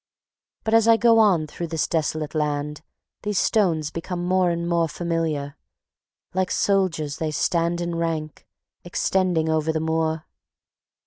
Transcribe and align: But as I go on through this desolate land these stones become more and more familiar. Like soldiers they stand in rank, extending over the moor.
But 0.63 0.73
as 0.73 0.87
I 0.87 0.97
go 0.97 1.19
on 1.19 1.45
through 1.45 1.67
this 1.67 1.87
desolate 1.87 2.33
land 2.33 2.81
these 3.21 3.37
stones 3.37 3.91
become 3.91 4.25
more 4.25 4.49
and 4.49 4.67
more 4.67 4.87
familiar. 4.89 5.57
Like 6.33 6.49
soldiers 6.49 7.17
they 7.17 7.29
stand 7.29 7.79
in 7.81 7.93
rank, 7.93 8.47
extending 8.83 9.47
over 9.47 9.71
the 9.71 9.79
moor. 9.79 10.25